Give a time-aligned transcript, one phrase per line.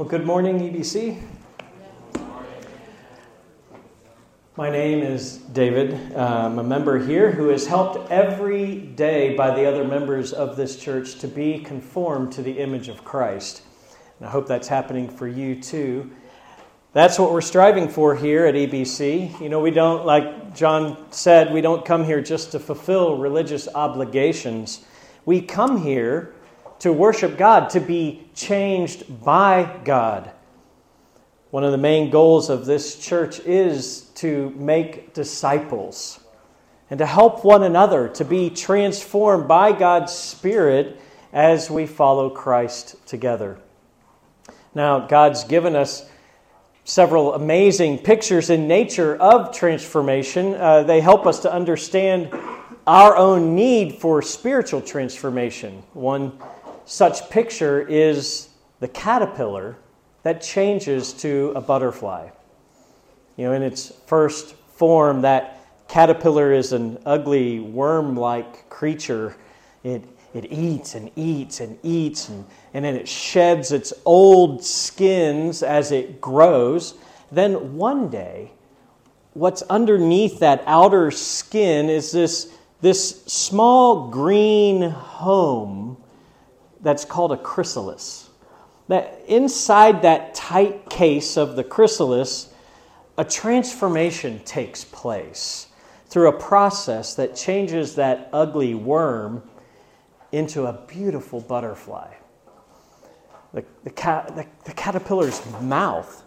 [0.00, 1.20] Well, good morning, EBC.
[4.56, 6.16] My name is David.
[6.16, 10.78] I'm a member here who is helped every day by the other members of this
[10.78, 13.60] church to be conformed to the image of Christ.
[14.18, 16.10] And I hope that's happening for you too.
[16.94, 19.38] That's what we're striving for here at EBC.
[19.38, 23.68] You know, we don't, like John said, we don't come here just to fulfill religious
[23.74, 24.82] obligations.
[25.26, 26.32] We come here
[26.80, 30.30] to worship God, to be changed by God.
[31.50, 36.20] One of the main goals of this church is to make disciples
[36.90, 41.00] and to help one another to be transformed by God's Spirit
[41.32, 43.58] as we follow Christ together.
[44.74, 46.08] Now, God's given us
[46.84, 50.54] several amazing pictures in nature of transformation.
[50.54, 52.30] Uh, they help us to understand
[52.86, 55.82] our own need for spiritual transformation.
[55.92, 56.38] One
[56.84, 58.48] such picture is
[58.80, 59.76] the caterpillar
[60.22, 62.30] that changes to a butterfly.
[63.36, 69.36] You know, in its first form, that caterpillar is an ugly worm like creature.
[69.82, 75.62] It, it eats and eats and eats, and, and then it sheds its old skins
[75.62, 76.94] as it grows.
[77.32, 78.52] Then one day,
[79.34, 85.89] what's underneath that outer skin is this, this small green home
[86.82, 88.28] that's called a chrysalis.
[88.88, 92.52] That inside that tight case of the chrysalis,
[93.16, 95.68] a transformation takes place
[96.06, 99.42] through a process that changes that ugly worm
[100.32, 102.12] into a beautiful butterfly.
[103.52, 106.24] The, the, the, the caterpillar's mouth,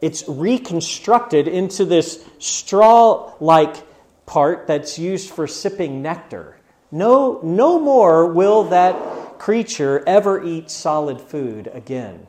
[0.00, 3.76] it's reconstructed into this straw like
[4.26, 6.58] part that's used for sipping nectar.
[6.90, 8.94] No, no more will that
[9.44, 12.26] creature ever eat solid food again.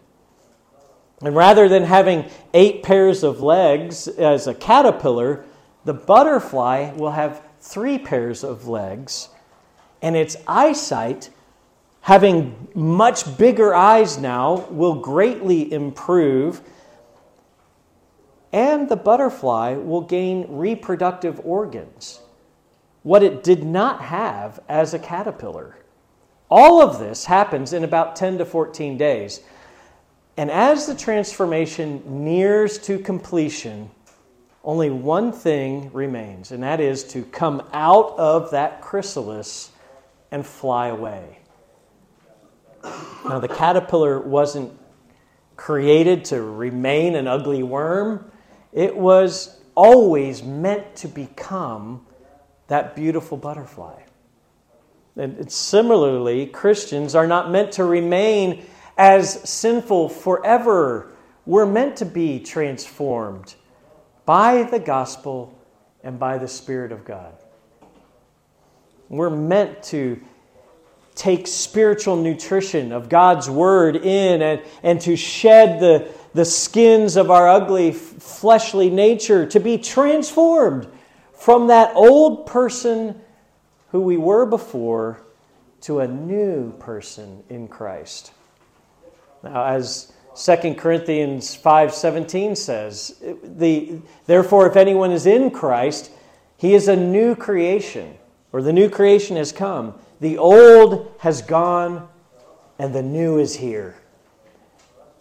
[1.22, 5.46] And rather than having eight pairs of legs as a caterpillar,
[5.86, 9.30] the butterfly will have three pairs of legs,
[10.02, 11.30] and its eyesight,
[12.02, 16.59] having much bigger eyes now, will greatly improve.
[18.52, 22.20] And the butterfly will gain reproductive organs,
[23.04, 25.78] what it did not have as a caterpillar.
[26.50, 29.41] All of this happens in about 10 to 14 days.
[30.38, 33.89] And as the transformation nears to completion,
[34.63, 39.72] only one thing remains, and that is to come out of that chrysalis
[40.31, 41.39] and fly away.
[43.27, 44.72] Now, the caterpillar wasn't
[45.56, 48.29] created to remain an ugly worm,
[48.73, 52.06] it was always meant to become
[52.67, 54.01] that beautiful butterfly.
[55.18, 58.66] And similarly, Christians are not meant to remain
[58.98, 61.12] as sinful forever.
[61.46, 63.56] We're meant to be transformed
[64.25, 65.58] by the gospel
[66.04, 67.34] and by the Spirit of God.
[69.08, 70.20] We're meant to
[71.14, 77.31] take spiritual nutrition of God's Word in and, and to shed the, the skins of
[77.31, 80.88] our ugly fleshly nature, to be transformed
[81.34, 83.22] from that old person
[83.95, 85.22] who we were before
[85.79, 88.33] to a new person in Christ.
[89.41, 96.11] Now, as 2 Corinthians 5:17 says, the, therefore if anyone is in Christ,
[96.57, 98.17] he is a new creation,
[98.51, 99.94] or the new creation has come.
[100.19, 102.09] The old has gone
[102.77, 103.95] and the new is here.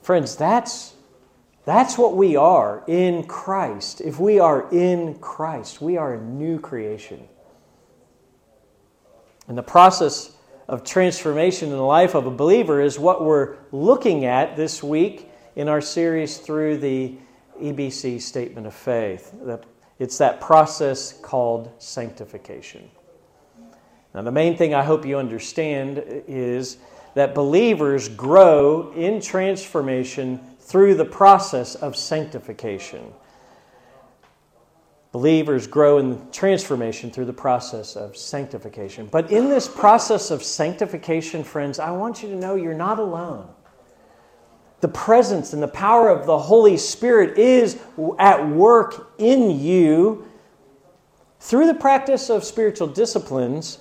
[0.02, 0.94] Friends, that's
[1.64, 4.00] that's what we are in Christ.
[4.00, 7.28] If we are in Christ, we are a new creation.
[9.48, 10.32] And the process
[10.68, 15.30] of transformation in the life of a believer is what we're looking at this week
[15.56, 17.14] in our series through the
[17.60, 19.34] EBC Statement of Faith.
[19.98, 22.90] It's that process called sanctification.
[24.14, 26.78] Now, the main thing I hope you understand is
[27.14, 33.12] that believers grow in transformation through the process of sanctification.
[35.14, 39.06] Believers grow in transformation through the process of sanctification.
[39.06, 43.48] But in this process of sanctification, friends, I want you to know you're not alone.
[44.80, 47.80] The presence and the power of the Holy Spirit is
[48.18, 50.28] at work in you
[51.38, 53.78] through the practice of spiritual disciplines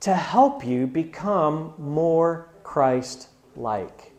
[0.00, 4.10] to help you become more Christ like.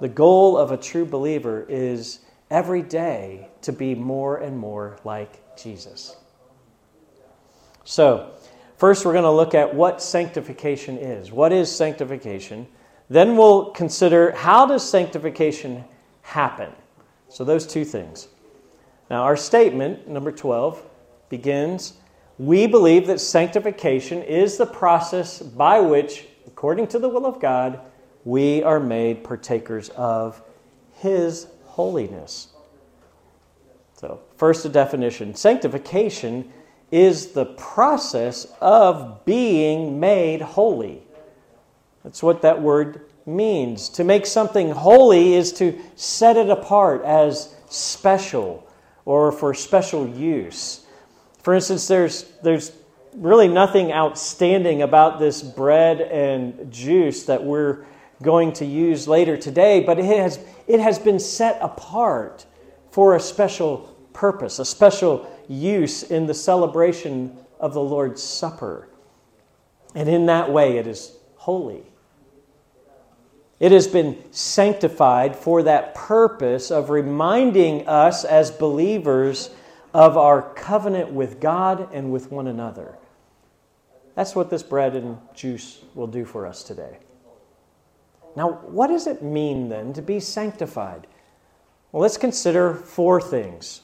[0.00, 2.20] The goal of a true believer is
[2.52, 6.16] every day to be more and more like Jesus.
[7.82, 8.30] So,
[8.76, 11.32] first we're going to look at what sanctification is.
[11.32, 12.68] What is sanctification?
[13.08, 15.84] Then we'll consider how does sanctification
[16.20, 16.70] happen?
[17.30, 18.28] So, those two things.
[19.08, 20.82] Now, our statement, number 12,
[21.30, 21.94] begins
[22.38, 27.80] We believe that sanctification is the process by which, according to the will of God,
[28.24, 30.42] we are made partakers of
[30.94, 32.48] His holiness.
[33.94, 36.52] So, first, a definition sanctification
[36.90, 41.02] is the process of being made holy.
[42.04, 43.88] That's what that word means.
[43.90, 48.68] To make something holy is to set it apart as special
[49.06, 50.84] or for special use.
[51.42, 52.72] For instance, there's, there's
[53.14, 57.86] really nothing outstanding about this bread and juice that we're
[58.22, 62.46] going to use later today, but it has, it has been set apart
[62.90, 63.78] for a special
[64.12, 68.88] purpose, a special use in the celebration of the Lord's Supper.
[69.94, 71.82] And in that way, it is holy.
[73.60, 79.50] It has been sanctified for that purpose of reminding us as believers
[79.94, 82.96] of our covenant with God and with one another.
[84.14, 86.98] That's what this bread and juice will do for us today.
[88.34, 91.06] Now, what does it mean then to be sanctified?
[91.90, 93.82] Well, let's consider four things.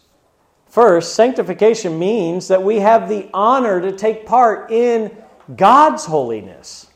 [0.67, 5.17] First, sanctification means that we have the honor to take part in
[5.56, 6.87] God's holiness.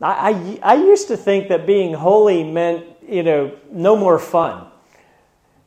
[0.00, 4.66] I, I, I, used to think that being holy meant, you know, no more fun.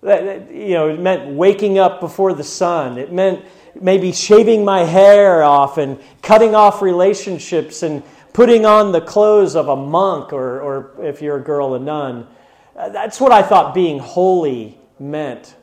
[0.02, 2.98] That, you know, it meant waking up before the sun.
[2.98, 3.46] It meant
[3.80, 8.04] maybe shaving my hair off and cutting off relationships and
[8.36, 12.28] putting on the clothes of a monk or, or if you're a girl, a nun.
[12.76, 15.56] Uh, that's what I thought being holy meant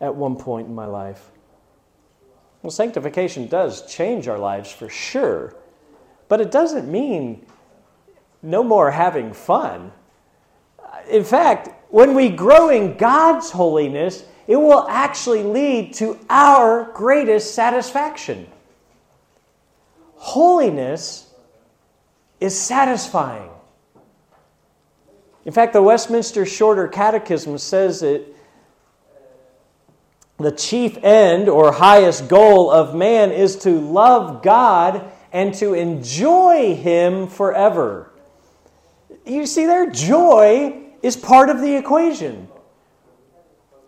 [0.00, 1.30] at one point in my life.
[2.62, 5.56] Well, sanctification does change our lives for sure,
[6.26, 7.44] but it doesn't mean
[8.42, 9.92] no more having fun.
[11.10, 17.54] In fact, when we grow in God's holiness, it will actually lead to our greatest
[17.54, 18.46] satisfaction.
[20.14, 21.25] Holiness
[22.40, 23.50] is satisfying.
[25.44, 28.36] In fact, the Westminster Shorter Catechism says it
[30.38, 36.74] the chief end or highest goal of man is to love God and to enjoy
[36.74, 38.10] Him forever.
[39.24, 42.48] You see, their joy is part of the equation.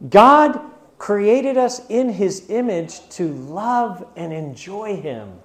[0.09, 0.59] God
[0.97, 5.39] created us in His image to love and enjoy Him.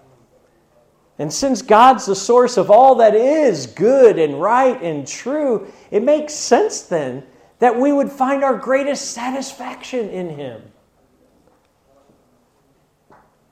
[1.19, 6.03] And since God's the source of all that is good and right and true, it
[6.03, 7.23] makes sense then
[7.59, 10.73] that we would find our greatest satisfaction in Him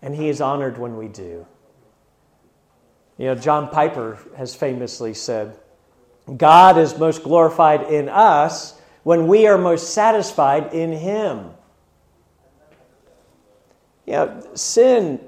[0.02, 1.46] and he is honored when we do.
[3.18, 5.58] You know, John Piper has famously said,
[6.38, 11.52] God is most glorified in us when we are most satisfied in him.
[14.06, 15.20] You know, sin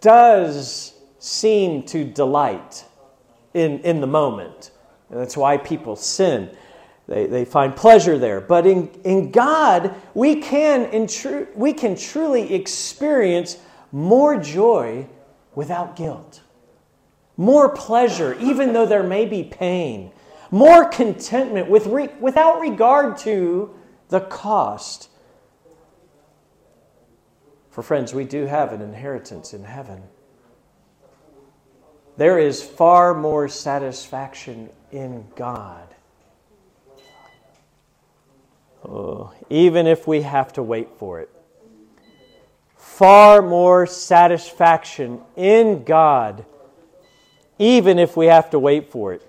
[0.00, 0.94] does
[1.28, 2.84] seem to delight
[3.54, 4.70] in, in the moment.
[5.10, 6.50] And that's why people sin.
[7.06, 8.40] They, they find pleasure there.
[8.40, 13.58] But in, in God, we can, in tru- we can truly experience
[13.92, 15.06] more joy
[15.54, 16.42] without guilt,
[17.36, 20.12] more pleasure, even though there may be pain,
[20.50, 23.74] more contentment with re- without regard to
[24.08, 25.10] the cost.
[27.70, 30.02] For friends, we do have an inheritance in heaven.
[32.18, 35.88] There is far more satisfaction in God.
[38.84, 41.30] Oh, even if we have to wait for it
[42.98, 46.44] far more satisfaction in God,
[47.56, 49.22] even if we have to wait for it.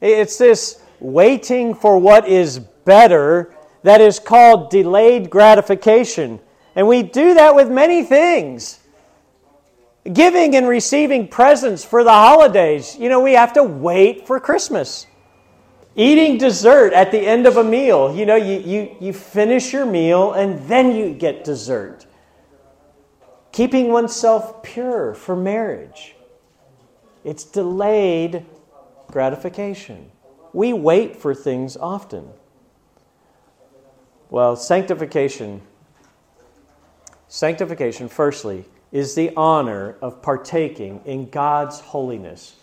[0.00, 3.52] It's this waiting for what is better
[3.82, 6.38] that is called delayed gratification.
[6.76, 8.78] And we do that with many things.
[10.12, 12.96] Giving and receiving presents for the holidays.
[12.98, 15.06] You know, we have to wait for Christmas.
[15.96, 18.14] Eating dessert at the end of a meal.
[18.14, 22.06] You know, you, you, you finish your meal and then you get dessert
[23.54, 26.16] keeping oneself pure for marriage.
[27.22, 28.44] It's delayed
[29.12, 30.10] gratification.
[30.52, 32.28] We wait for things often.
[34.28, 35.62] Well, sanctification,
[37.28, 38.64] sanctification, firstly,
[38.94, 42.54] is the honor of partaking in God's holiness.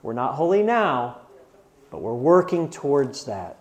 [0.00, 1.18] We're not holy now,
[1.90, 3.58] but we're working towards that.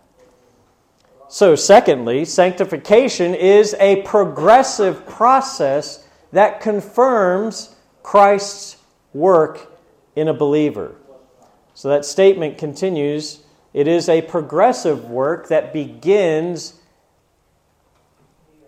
[1.28, 8.78] So, secondly, sanctification is a progressive process that confirms Christ's
[9.13, 9.75] work
[10.16, 10.94] in a believer.
[11.74, 13.40] So that statement continues
[13.74, 16.75] it is a progressive work that begins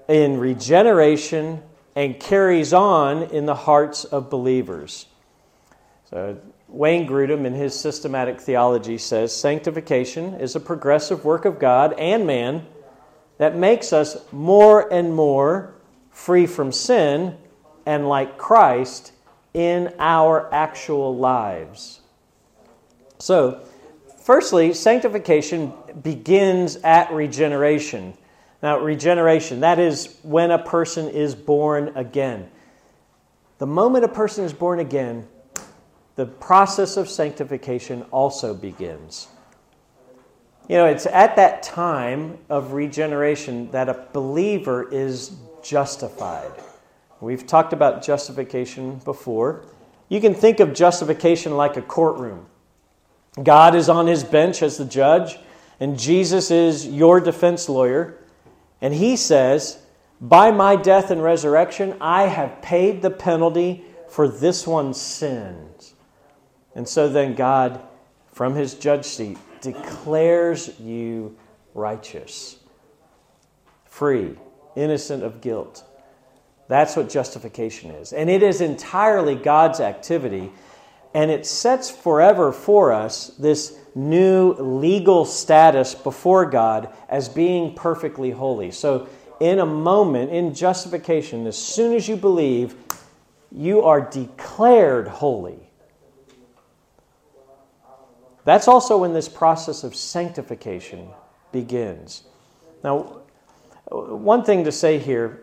[0.08, 1.62] in regeneration
[1.96, 5.06] and carries on in the hearts of believers.
[6.10, 11.94] So, Wayne Grudem, in his systematic theology, says sanctification is a progressive work of God
[11.94, 12.66] and man
[13.38, 15.76] that makes us more and more
[16.12, 17.38] free from sin
[17.86, 19.12] and like Christ
[19.54, 22.02] in our actual lives.
[23.20, 23.62] So,
[24.20, 28.18] firstly, sanctification begins at regeneration.
[28.64, 32.50] Now, regeneration, that is when a person is born again.
[33.58, 35.28] The moment a person is born again,
[36.16, 39.28] the process of sanctification also begins.
[40.70, 46.52] You know, it's at that time of regeneration that a believer is justified.
[47.20, 49.66] We've talked about justification before.
[50.08, 52.46] You can think of justification like a courtroom.
[53.44, 55.38] God is on his bench as the judge,
[55.82, 58.20] and Jesus is your defense lawyer.
[58.84, 59.80] And he says,
[60.20, 65.94] By my death and resurrection, I have paid the penalty for this one's sins.
[66.76, 67.82] And so then God,
[68.34, 71.38] from his judge seat, declares you
[71.74, 72.58] righteous,
[73.86, 74.36] free,
[74.76, 75.86] innocent of guilt.
[76.68, 78.12] That's what justification is.
[78.12, 80.52] And it is entirely God's activity.
[81.14, 88.32] And it sets forever for us this new legal status before God as being perfectly
[88.32, 88.72] holy.
[88.72, 89.08] So,
[89.40, 92.76] in a moment, in justification, as soon as you believe,
[93.52, 95.60] you are declared holy.
[98.46, 101.10] That's also when this process of sanctification
[101.52, 102.24] begins.
[102.84, 103.22] Now,
[103.90, 105.42] one thing to say here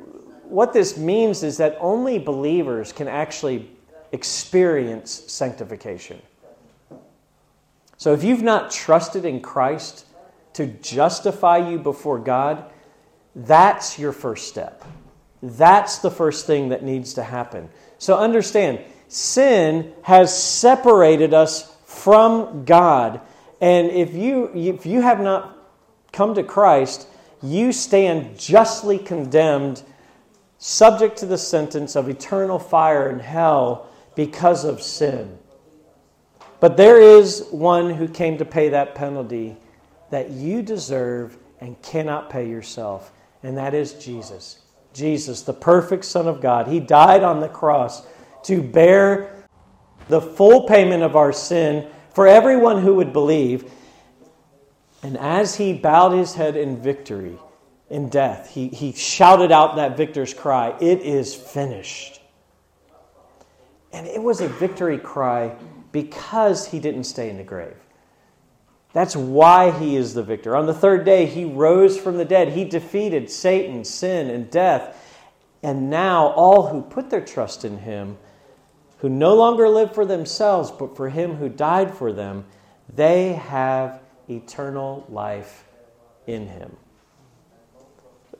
[0.51, 3.71] what this means is that only believers can actually
[4.13, 6.21] experience sanctification.
[7.97, 10.07] So if you've not trusted in Christ
[10.55, 12.65] to justify you before God,
[13.37, 14.85] that's your first step.
[15.43, 17.69] That's the first thing that needs to happen.
[17.99, 23.21] So understand, sin has separated us from God.
[23.61, 25.57] And if you, if you have not
[26.13, 27.07] come to Christ,
[27.43, 29.83] you stand justly condemned,
[30.59, 33.90] subject to the sentence of eternal fire in hell
[34.21, 35.39] because of sin.
[36.61, 39.57] But there is one who came to pay that penalty
[40.11, 43.13] that you deserve and cannot pay yourself,
[43.43, 44.61] and that is Jesus.
[44.93, 46.69] Jesus, the perfect Son of God.
[46.69, 48.03] He died on the cross
[48.43, 49.47] to bear
[50.09, 53.73] the full payment of our sin for everyone who would believe.
[55.03, 57.39] And as he bowed his head in victory,
[57.89, 62.20] in death, he, he shouted out that victor's cry It is finished.
[63.93, 65.55] And it was a victory cry
[65.93, 67.77] because he didn't stay in the grave.
[68.93, 70.57] That's why he is the victor.
[70.57, 72.49] On the third day, he rose from the dead.
[72.49, 74.97] He defeated Satan, sin, and death.
[75.63, 78.19] And now, all who put their trust in him,
[78.99, 82.45] who no longer live for themselves, but for him who died for them,
[82.95, 85.65] they have eternal life
[86.27, 86.77] in him.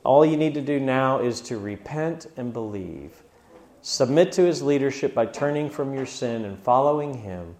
[0.03, 3.23] All you need to do now is to repent and believe.
[3.81, 7.55] Submit to his leadership by turning from your sin and following him.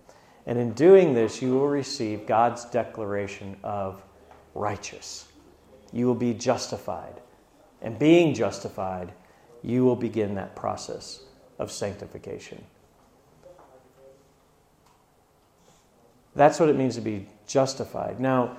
[0.46, 4.04] And in doing this, you will receive God's declaration of
[4.54, 5.28] righteous.
[5.92, 7.22] You will be justified.
[7.82, 9.14] And being justified,
[9.64, 11.22] you will begin that process
[11.58, 12.64] of sanctification.
[16.36, 18.20] That's what it means to be justified.
[18.20, 18.58] Now,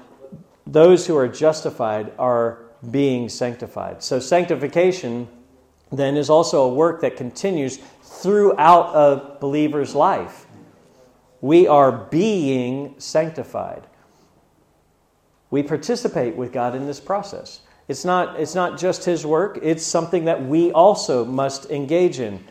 [0.67, 2.59] those who are justified are
[2.91, 4.03] being sanctified.
[4.03, 5.29] So, sanctification
[5.93, 10.47] then is also a work that continues throughout a believer's life.
[11.41, 13.87] We are being sanctified.
[15.51, 17.61] We participate with God in this process.
[17.89, 22.43] It's not, it's not just His work, it's something that we also must engage in.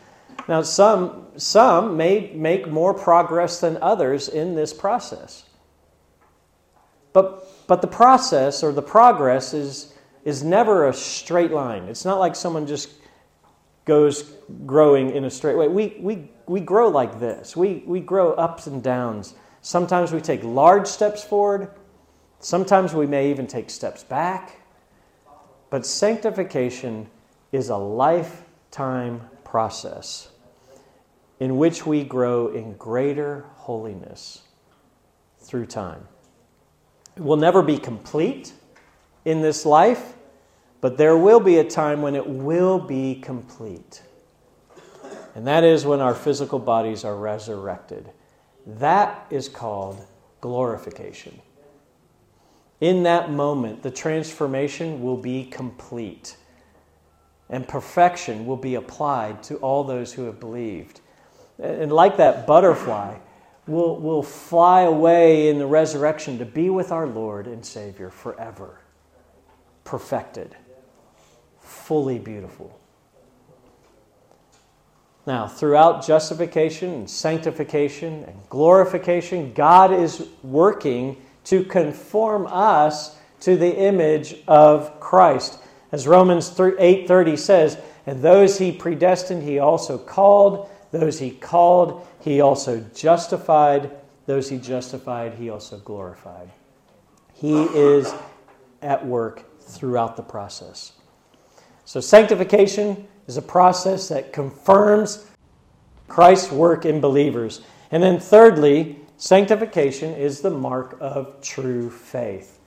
[0.48, 5.46] Now, some, some may make more progress than others in this process.
[7.14, 9.94] But, but the process or the progress is,
[10.26, 11.84] is never a straight line.
[11.86, 12.90] It's not like someone just
[13.86, 14.34] goes
[14.66, 15.68] growing in a straight way.
[15.68, 17.56] We, we, we grow like this.
[17.56, 19.34] We, we grow ups and downs.
[19.62, 21.72] Sometimes we take large steps forward.
[22.40, 24.62] Sometimes we may even take steps back.
[25.70, 27.10] But sanctification
[27.52, 30.30] is a lifetime process
[31.40, 34.44] in which we grow in greater holiness
[35.40, 36.08] through time.
[37.16, 38.54] It will never be complete
[39.26, 40.14] in this life,
[40.82, 44.02] but there will be a time when it will be complete.
[45.36, 48.12] And that is when our physical bodies are resurrected.
[48.66, 50.06] That is called
[50.42, 51.40] glorification.
[52.82, 56.36] In that moment, the transformation will be complete
[57.52, 61.02] and perfection will be applied to all those who have believed.
[61.60, 63.18] And like that butterfly,
[63.68, 68.80] we'll, we'll fly away in the resurrection to be with our Lord and Savior forever,
[69.84, 70.56] perfected,
[71.72, 72.78] fully beautiful.
[75.26, 83.76] Now, throughout justification and sanctification and glorification, God is working to conform us to the
[83.76, 85.60] image of Christ.
[85.92, 92.42] As Romans 8:30 says, and those he predestined he also called, those he called he
[92.42, 93.92] also justified,
[94.26, 96.50] those he justified he also glorified.
[97.34, 98.14] He is
[98.82, 100.94] at work throughout the process.
[101.92, 105.26] So sanctification is a process that confirms
[106.08, 107.62] Christ's work in believers.
[107.92, 112.60] And then thirdly, sanctification is the mark of true faith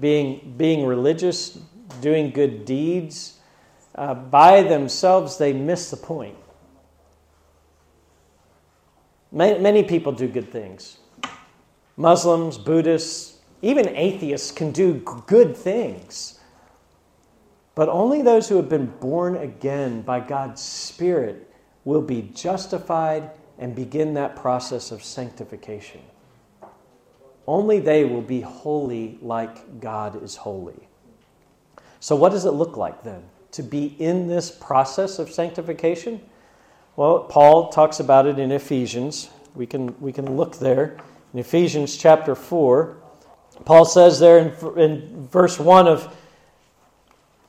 [0.00, 1.58] being, being religious,
[2.00, 3.38] doing good deeds,
[3.94, 6.36] uh, by themselves, they miss the point.
[9.32, 10.98] Many people do good things.
[11.96, 14.94] Muslims, Buddhists, even atheists can do
[15.26, 16.39] good things.
[17.80, 21.50] But only those who have been born again by God's Spirit
[21.86, 26.02] will be justified and begin that process of sanctification.
[27.46, 30.90] Only they will be holy like God is holy.
[32.00, 33.22] So, what does it look like then
[33.52, 36.20] to be in this process of sanctification?
[36.96, 39.30] Well, Paul talks about it in Ephesians.
[39.54, 40.98] We can, we can look there.
[41.32, 42.98] In Ephesians chapter 4,
[43.64, 46.14] Paul says there in, in verse 1 of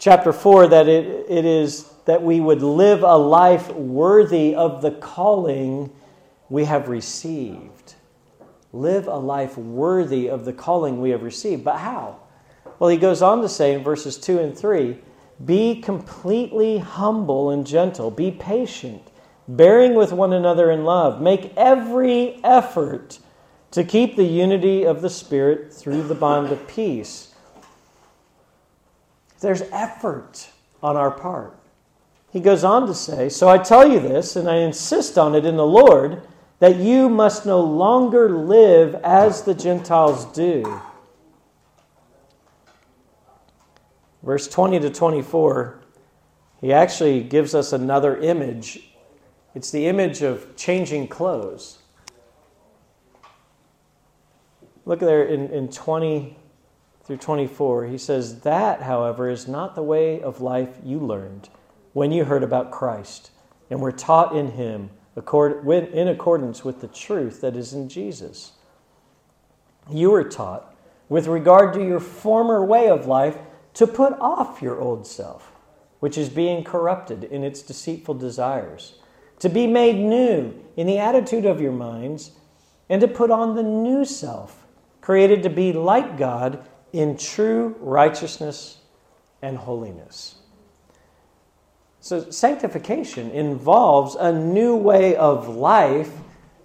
[0.01, 4.91] chapter 4 that it, it is that we would live a life worthy of the
[4.91, 5.89] calling
[6.49, 7.95] we have received
[8.73, 11.63] live a life worthy of the calling we have received.
[11.63, 12.19] But how?
[12.79, 14.97] Well, he goes on to say in verses 2 and 3
[15.43, 19.01] Be completely humble and gentle, be patient,
[19.47, 21.21] bearing with one another in love.
[21.21, 23.19] Make every effort
[23.71, 27.30] to keep the unity of the Spirit through the bond of peace.
[29.41, 30.49] There's effort
[30.81, 31.57] on our part.
[32.31, 35.45] He goes on to say, So I tell you this, and I insist on it
[35.45, 36.25] in the Lord
[36.59, 40.81] that you must no longer live as the Gentiles do.
[44.23, 45.81] Verse 20 to 24,
[46.61, 48.91] he actually gives us another image.
[49.55, 51.79] It's the image of changing clothes.
[54.85, 56.37] Look there in, in 20
[57.03, 57.85] through 24.
[57.85, 61.49] He says, That, however, is not the way of life you learned
[61.93, 63.31] when you heard about Christ
[63.69, 68.53] and were taught in him in accordance with the truth that is in Jesus.
[69.89, 70.75] You were taught,
[71.09, 73.37] with regard to your former way of life,
[73.73, 75.51] to put off your old self,
[75.99, 78.99] which is being corrupted in its deceitful desires,
[79.39, 82.31] to be made new in the attitude of your minds,
[82.89, 84.65] and to put on the new self,
[85.01, 88.77] created to be like God in true righteousness
[89.41, 90.35] and holiness.
[91.99, 96.11] So, sanctification involves a new way of life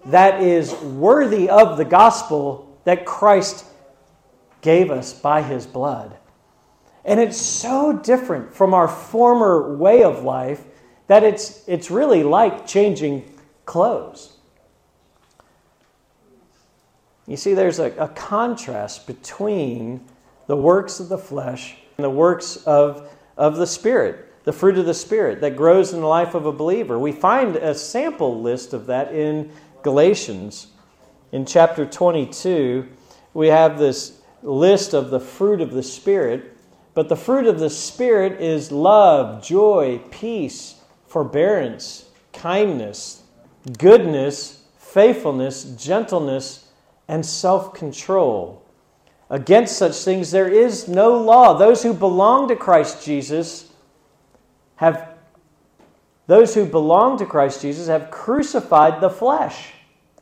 [0.05, 3.65] that is worthy of the gospel that Christ
[4.61, 6.17] gave us by his blood.
[7.05, 10.63] And it's so different from our former way of life
[11.07, 13.23] that it's, it's really like changing
[13.65, 14.33] clothes.
[17.27, 20.01] You see, there's a, a contrast between
[20.47, 24.85] the works of the flesh and the works of, of the Spirit the fruit of
[24.85, 26.97] the Spirit that grows in the life of a believer.
[26.97, 30.67] We find a sample list of that in Galatians.
[31.33, 32.87] In chapter 22,
[33.33, 36.55] we have this list of the fruit of the Spirit,
[36.93, 40.75] but the fruit of the Spirit is love, joy, peace,
[41.07, 43.23] forbearance, kindness,
[43.77, 46.69] goodness, faithfulness, gentleness,
[47.09, 48.63] and self control.
[49.29, 51.57] Against such things there is no law.
[51.57, 53.71] Those who belong to Christ Jesus
[54.77, 55.17] have
[56.27, 59.71] those who belong to Christ Jesus have crucified the flesh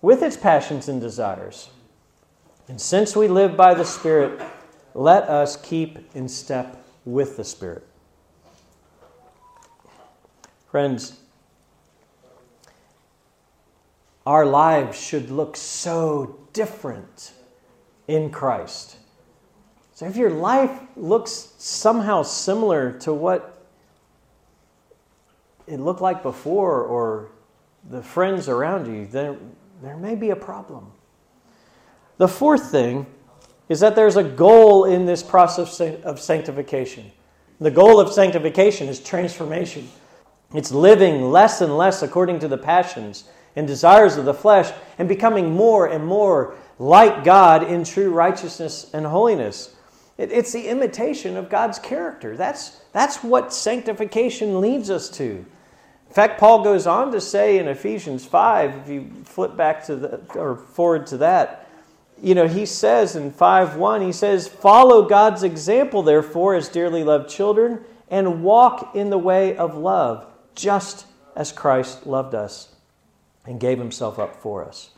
[0.02, 1.70] with its passions and desires.
[2.68, 4.40] And since we live by the Spirit,
[4.94, 7.86] let us keep in step with the Spirit.
[10.70, 11.20] Friends,
[14.26, 17.32] our lives should look so different
[18.08, 18.98] in Christ.
[19.94, 23.64] So if your life looks somehow similar to what
[25.68, 27.30] it looked like before or
[27.90, 29.38] the friends around you, there,
[29.82, 30.92] there may be a problem.
[32.18, 33.06] The fourth thing
[33.70, 37.12] is that there's a goal in this process of sanctification.
[37.60, 39.90] The goal of sanctification is transformation.
[40.54, 45.08] It's living less and less according to the passions and desires of the flesh and
[45.08, 49.74] becoming more and more like God in true righteousness and holiness.
[50.18, 52.38] It's the imitation of God's character.
[52.38, 55.46] That's, that's what sanctification leads us to.
[56.08, 59.96] In fact, Paul goes on to say in Ephesians 5, if you flip back to
[59.96, 61.70] the, or forward to that,
[62.24, 67.04] you know, he says in 5 1, he says, Follow God's example, therefore, as dearly
[67.04, 72.75] loved children, and walk in the way of love, just as Christ loved us
[73.46, 74.92] and gave himself up for us.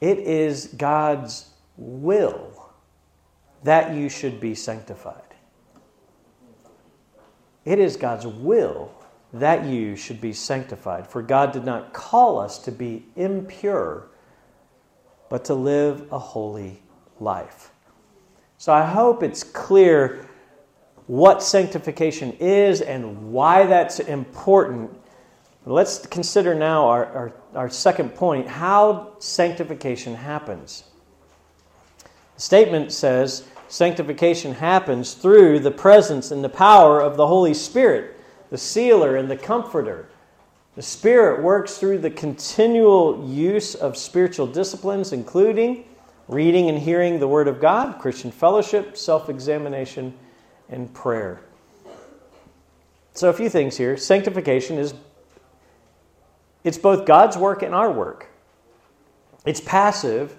[0.00, 2.70] It is God's will
[3.64, 5.22] that you should be sanctified.
[7.64, 8.92] It is God's will
[9.32, 11.06] that you should be sanctified.
[11.06, 14.08] For God did not call us to be impure,
[15.28, 16.80] but to live a holy
[17.20, 17.70] life.
[18.56, 20.26] So I hope it's clear
[21.06, 24.90] what sanctification is and why that's important
[25.68, 30.84] Let's consider now our, our, our, second point how sanctification happens.
[32.36, 38.18] The statement says sanctification happens through the presence and the power of the Holy Spirit,
[38.48, 40.08] the sealer and the comforter.
[40.74, 45.84] The Spirit works through the continual use of spiritual disciplines, including
[46.28, 50.14] reading and hearing the Word of God, Christian fellowship, self examination,
[50.70, 51.42] and prayer.
[53.12, 53.98] So, a few things here.
[53.98, 54.94] Sanctification is
[56.68, 58.28] it's both God's work and our work.
[59.46, 60.36] It's passive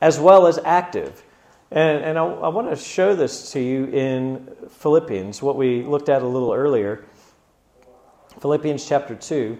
[0.00, 1.22] as well as active.
[1.70, 6.08] And, and I, I want to show this to you in Philippians, what we looked
[6.08, 7.04] at a little earlier.
[8.40, 9.58] Philippians chapter 2.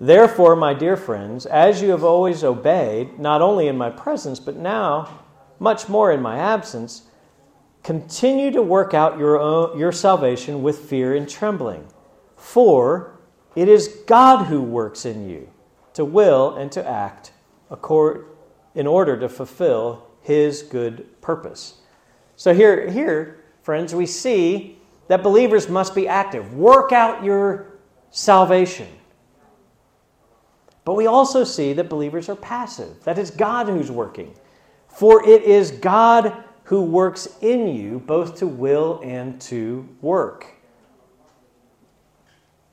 [0.00, 4.56] Therefore, my dear friends, as you have always obeyed, not only in my presence, but
[4.56, 5.20] now
[5.60, 7.02] much more in my absence,
[7.84, 11.86] continue to work out your, own, your salvation with fear and trembling.
[12.34, 13.15] For
[13.56, 15.48] it is God who works in you
[15.94, 17.32] to will and to act
[18.74, 21.80] in order to fulfill his good purpose.
[22.36, 26.54] So here, here, friends, we see that believers must be active.
[26.54, 27.78] Work out your
[28.10, 28.88] salvation.
[30.84, 33.02] But we also see that believers are passive.
[33.04, 34.34] That is God who's working.
[34.88, 40.46] For it is God who works in you both to will and to work.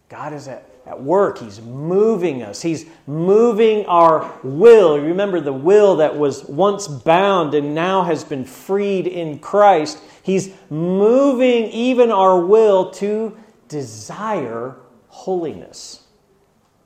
[0.09, 1.37] God is at at work.
[1.37, 2.61] He's moving us.
[2.61, 4.99] He's moving our will.
[4.99, 9.99] Remember the will that was once bound and now has been freed in Christ.
[10.23, 13.37] He's moving even our will to
[13.69, 14.75] desire
[15.07, 16.03] holiness,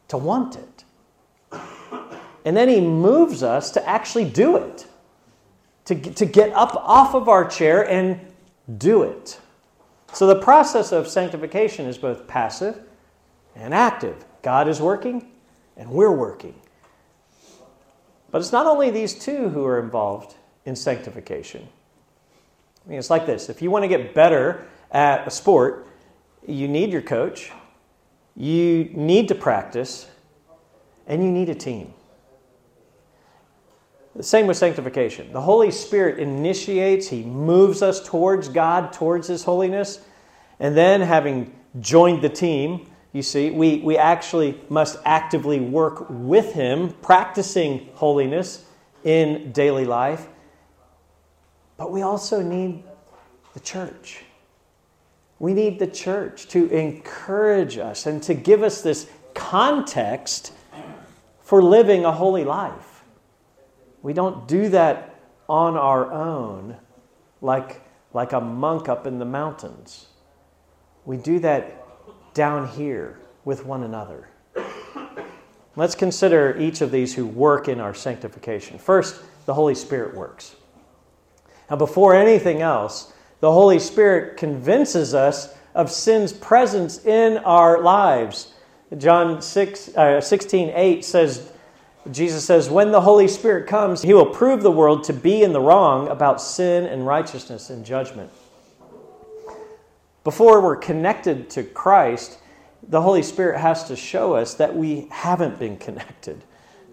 [0.10, 0.84] to want it.
[2.46, 4.86] And then He moves us to actually do it,
[5.86, 8.20] to, to get up off of our chair and
[8.78, 9.40] do it.
[10.14, 12.80] So the process of sanctification is both passive
[13.58, 14.26] and active.
[14.42, 15.28] God is working,
[15.76, 16.56] and we're working.
[18.32, 21.68] But it's not only these two who are involved in sanctification.
[22.86, 25.88] I mean, it's like this if you want to get better at a sport,
[26.46, 27.52] you need your coach,
[28.36, 30.08] you need to practice,
[31.08, 31.94] and you need a team.
[34.16, 35.32] The same with sanctification.
[35.32, 40.00] The Holy Spirit initiates, He moves us towards God, towards His holiness,
[40.60, 46.54] and then having joined the team, you see, we, we actually must actively work with
[46.54, 48.66] Him, practicing holiness
[49.04, 50.28] in daily life.
[51.78, 52.84] But we also need
[53.54, 54.24] the church.
[55.40, 60.52] We need the church to encourage us and to give us this context
[61.42, 63.04] for living a holy life.
[64.02, 65.16] We don't do that
[65.48, 66.78] on our own
[67.42, 67.82] like,
[68.14, 70.08] like a monk up in the mountains.
[71.06, 71.77] We do that
[72.38, 74.30] down here with one another.
[75.76, 78.78] Let's consider each of these who work in our sanctification.
[78.78, 80.56] First, the Holy Spirit works.
[81.70, 88.54] Now, before anything else, the Holy Spirit convinces us of sin's presence in our lives.
[88.98, 91.52] John 6, uh, 16 8 says,
[92.12, 95.54] Jesus says, When the Holy Spirit comes, he will prove the world to be in
[95.54, 98.32] the wrong about sin and righteousness and judgment.
[100.28, 102.38] Before we're connected to Christ,
[102.84, 106.44] the Holy Spirit has to show us that we haven't been connected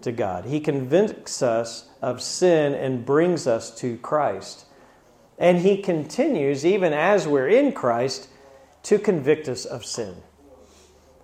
[0.03, 0.45] to God.
[0.45, 4.67] He convicts us of sin and brings us to Christ.
[5.37, 8.29] And He continues, even as we're in Christ,
[8.83, 10.15] to convict us of sin.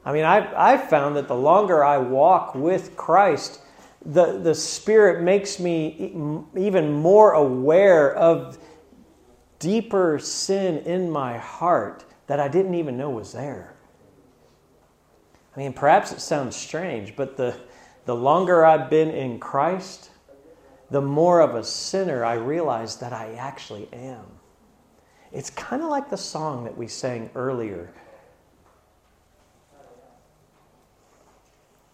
[0.04, 3.62] I mean, I've, I've found that the longer I walk with Christ,
[4.06, 6.13] the, the Spirit makes me
[6.58, 8.58] even more aware of
[9.62, 13.76] deeper sin in my heart that I didn't even know was there.
[15.56, 17.56] I mean, perhaps it sounds strange, but the,
[18.06, 20.10] the longer I've been in Christ,
[20.89, 24.26] the more of a sinner I realize that I actually am.
[25.32, 27.93] It's kind of like the song that we sang earlier.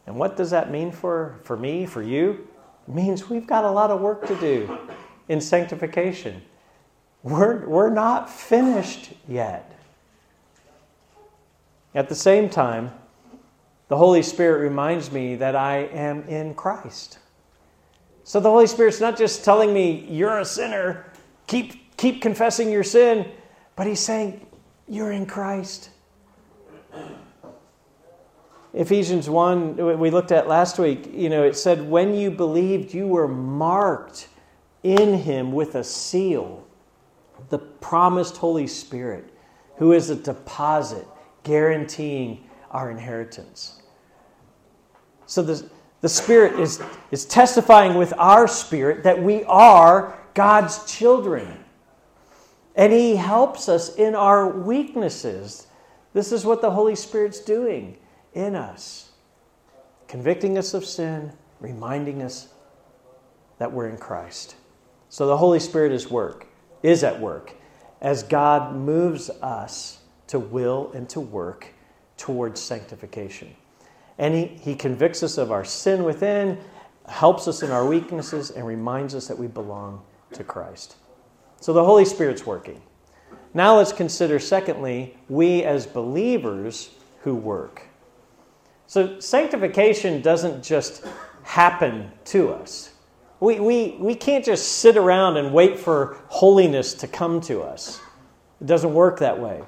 [0.05, 2.47] And what does that mean for, for me, for you?
[2.87, 4.77] It means we've got a lot of work to do
[5.27, 6.41] in sanctification.
[7.23, 9.79] We're, we're not finished yet.
[11.95, 12.91] At the same time,
[13.87, 17.19] the Holy Spirit reminds me that I am in Christ.
[18.23, 21.05] So the Holy Spirit's not just telling me, you're a sinner,
[21.47, 23.31] keep, keep confessing your sin,
[23.77, 24.45] but He's saying,
[24.87, 25.91] you're in Christ.
[28.73, 33.07] Ephesians 1, we looked at last week, you know, it said, when you believed, you
[33.07, 34.27] were marked
[34.83, 36.66] in Him with a seal,
[37.49, 39.33] the promised Holy Spirit,
[39.77, 41.07] who is a deposit
[41.43, 43.81] guaranteeing our inheritance.
[45.25, 45.69] So the,
[46.01, 51.63] the Spirit is, is testifying with our spirit that we are God's children.
[52.75, 55.67] And He helps us in our weaknesses.
[56.13, 57.97] This is what the Holy Spirit's doing
[58.33, 59.11] in us,
[60.07, 62.49] convicting us of sin, reminding us
[63.57, 64.55] that we're in Christ.
[65.09, 66.46] So the Holy Spirit is work,
[66.83, 67.53] is at work,
[68.01, 71.67] as God moves us to will and to work
[72.17, 73.55] towards sanctification.
[74.17, 76.57] And he, he convicts us of our sin within,
[77.07, 80.01] helps us in our weaknesses, and reminds us that we belong
[80.33, 80.95] to Christ.
[81.61, 82.81] So the Holy Spirit's working.
[83.53, 86.89] Now let's consider, secondly, we as believers
[87.21, 87.83] who work.
[88.87, 91.05] So sanctification doesn't just
[91.43, 92.93] happen to us.
[93.39, 98.01] We, we, we can't just sit around and wait for holiness to come to us.
[98.59, 99.61] It doesn't work that way.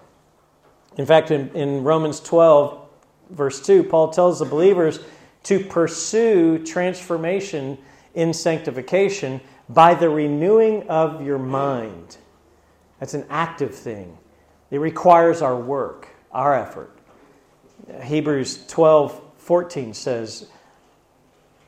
[0.98, 2.88] In fact, in, in Romans 12,
[3.30, 5.00] verse 2, Paul tells the believers
[5.44, 7.78] to pursue transformation
[8.16, 12.18] in sanctification by the renewing of your mind.
[13.00, 14.18] That's an active thing.
[14.72, 16.98] It requires our work, our effort.
[18.04, 20.48] Hebrews 12 14 says,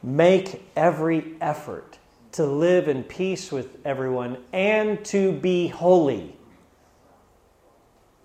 [0.03, 1.97] Make every effort
[2.33, 6.35] to live in peace with everyone and to be holy.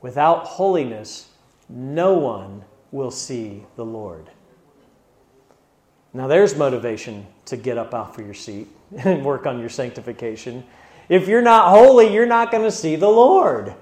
[0.00, 1.28] Without holiness,
[1.68, 4.30] no one will see the Lord.
[6.14, 10.64] Now, there's motivation to get up off of your seat and work on your sanctification.
[11.08, 13.74] If you're not holy, you're not going to see the Lord.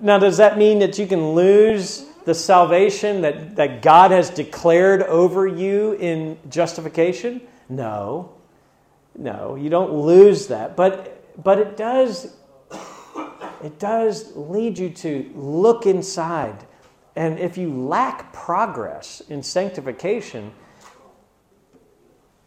[0.00, 5.02] Now, does that mean that you can lose the salvation that, that God has declared
[5.02, 7.40] over you in justification?
[7.68, 8.32] No.
[9.16, 10.76] No, you don't lose that.
[10.76, 12.34] But, but it does
[13.64, 16.66] it does lead you to look inside.
[17.16, 20.52] And if you lack progress in sanctification,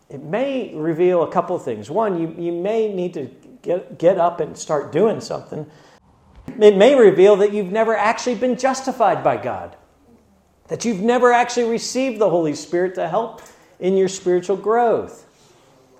[0.09, 1.89] it may reveal a couple of things.
[1.89, 3.31] One, you, you may need to
[3.63, 5.65] get, get up and start doing something.
[6.59, 9.75] It may reveal that you've never actually been justified by God,
[10.67, 13.41] that you've never actually received the Holy Spirit to help
[13.79, 15.25] in your spiritual growth.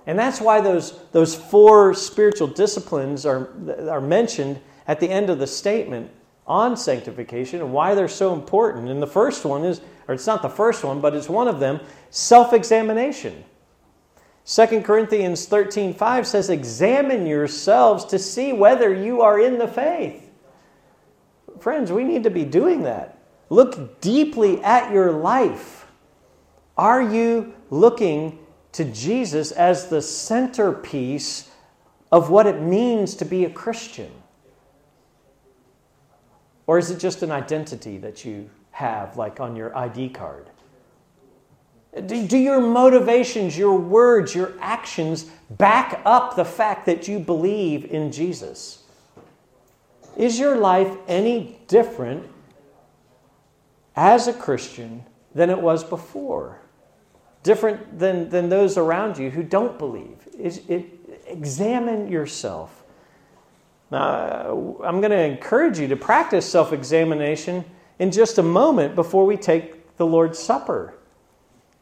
[0.06, 3.50] And that's why those, those four spiritual disciplines are,
[3.88, 6.10] are mentioned at the end of the statement
[6.46, 8.88] on sanctification and why they're so important.
[8.88, 11.60] And the first one is, or it's not the first one, but it's one of
[11.60, 11.80] them
[12.10, 13.44] self examination.
[14.46, 20.27] 2 Corinthians 13 5 says, Examine yourselves to see whether you are in the faith.
[21.60, 23.18] Friends, we need to be doing that.
[23.50, 25.86] Look deeply at your life.
[26.76, 28.38] Are you looking
[28.72, 31.50] to Jesus as the centerpiece
[32.12, 34.10] of what it means to be a Christian?
[36.66, 40.50] Or is it just an identity that you have, like on your ID card?
[42.06, 48.12] Do, your motivations, your words, your actions back up the fact that you believe in
[48.12, 48.84] Jesus?
[50.18, 52.28] Is your life any different
[53.94, 56.60] as a Christian than it was before?
[57.44, 60.28] Different than, than those around you who don't believe?
[60.36, 60.86] Is it,
[61.28, 62.82] examine yourself.
[63.92, 67.64] Now, uh, I'm going to encourage you to practice self examination
[68.00, 70.94] in just a moment before we take the Lord's Supper.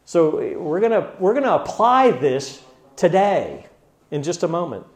[0.04, 2.62] So, we're going to, we're going to apply this
[2.96, 3.66] today
[4.10, 4.86] in just a moment.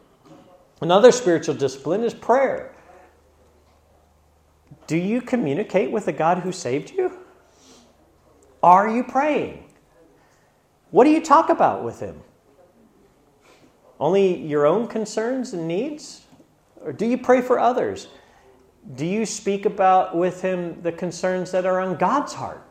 [0.79, 2.73] Another spiritual discipline is prayer.
[4.91, 7.17] Do you communicate with the God who saved you?
[8.61, 9.63] Are you praying?
[10.89, 12.19] What do you talk about with him?
[14.01, 16.25] Only your own concerns and needs?
[16.83, 18.09] Or do you pray for others?
[18.95, 22.67] Do you speak about with him the concerns that are on God's heart?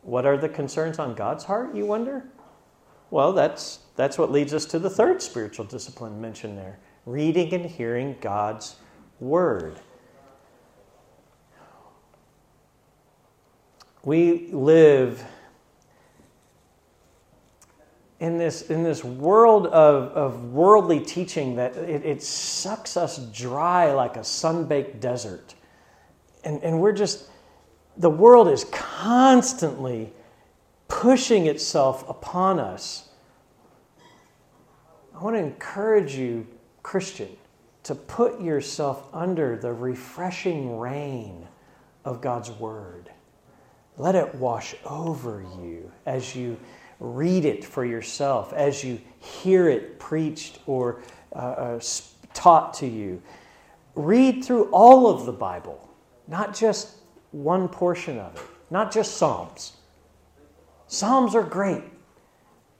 [0.00, 2.24] What are the concerns on God's heart, you wonder?
[3.10, 7.66] Well, that's, that's what leads us to the third spiritual discipline mentioned there reading and
[7.66, 8.76] hearing God's
[9.20, 9.78] word.
[14.04, 15.24] We live
[18.20, 23.92] in this, in this world of, of worldly teaching that it, it sucks us dry
[23.92, 25.54] like a sun-baked desert.
[26.44, 27.28] And, and we're just,
[27.96, 30.12] the world is constantly
[30.88, 33.08] pushing itself upon us.
[35.14, 36.46] I want to encourage you,
[36.84, 37.36] Christian,
[37.82, 41.48] to put yourself under the refreshing rain
[42.04, 43.10] of God's Word.
[43.96, 46.58] Let it wash over you as you
[47.00, 51.02] read it for yourself, as you hear it preached or
[51.34, 51.80] uh, uh,
[52.32, 53.20] taught to you.
[53.94, 55.88] Read through all of the Bible,
[56.28, 56.96] not just
[57.32, 59.72] one portion of it, not just Psalms.
[60.86, 61.82] Psalms are great,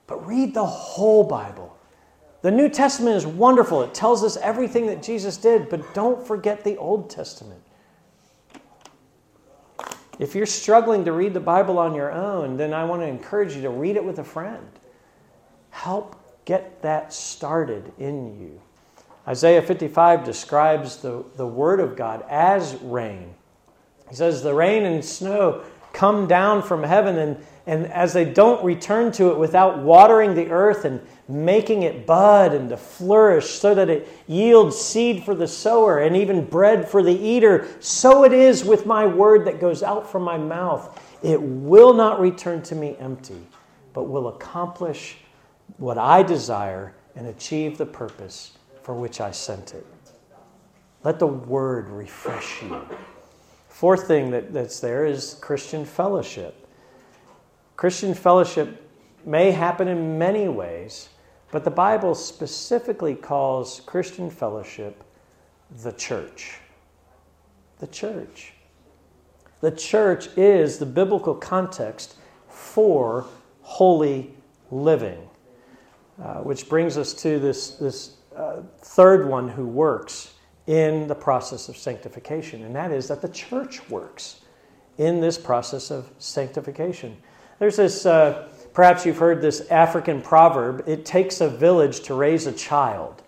[0.06, 1.76] but read the whole Bible.
[2.44, 3.80] The New Testament is wonderful.
[3.84, 7.62] It tells us everything that Jesus did, but don't forget the Old Testament.
[10.18, 13.56] If you're struggling to read the Bible on your own, then I want to encourage
[13.56, 14.68] you to read it with a friend.
[15.70, 18.60] Help get that started in you.
[19.26, 23.34] Isaiah 55 describes the, the Word of God as rain.
[24.10, 28.62] He says, The rain and snow come down from heaven, and, and as they don't
[28.64, 33.74] return to it without watering the earth and making it bud and to flourish so
[33.74, 37.66] that it yields seed for the sower and even bread for the eater.
[37.80, 41.00] So it is with my word that goes out from my mouth.
[41.22, 43.40] It will not return to me empty,
[43.94, 45.16] but will accomplish
[45.78, 49.86] what I desire and achieve the purpose for which I sent it.
[51.04, 52.86] Let the word refresh you.
[53.74, 56.68] Fourth thing that, that's there is Christian fellowship.
[57.74, 58.88] Christian fellowship
[59.26, 61.08] may happen in many ways.
[61.50, 65.02] But the Bible specifically calls Christian fellowship
[65.82, 66.58] the church.
[67.80, 68.52] The church.
[69.60, 72.14] The church is the biblical context
[72.48, 73.26] for
[73.62, 74.36] holy
[74.70, 75.28] living.
[76.22, 80.33] Uh, which brings us to this, this uh, third one who works
[80.66, 84.40] in the process of sanctification, and that is that the church works
[84.98, 87.16] in this process of sanctification.
[87.58, 92.46] There's this uh, Perhaps you've heard this African proverb it takes a village to raise
[92.48, 93.22] a child.